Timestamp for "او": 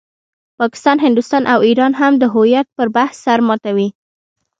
1.53-1.59